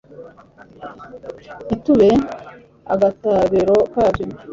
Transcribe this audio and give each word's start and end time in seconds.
ntitube 1.65 2.09
agatobero 2.93 3.75
kabyo 3.91 4.25